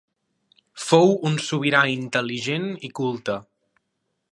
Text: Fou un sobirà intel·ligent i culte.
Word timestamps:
Fou 0.85 1.13
un 1.31 1.35
sobirà 1.49 1.83
intel·ligent 1.97 2.67
i 2.89 2.93
culte. 3.03 3.37